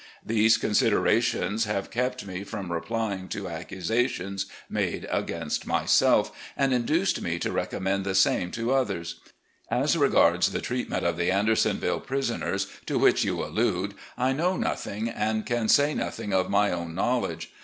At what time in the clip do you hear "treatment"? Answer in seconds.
10.59-11.05